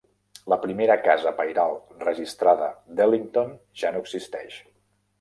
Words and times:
La 0.53 0.57
primera 0.63 0.95
casa 1.07 1.33
pairal 1.41 1.77
registrada 2.05 2.73
d'Ellington 2.97 3.57
ja 3.83 3.97
no 3.97 4.07
existeix. 4.09 4.63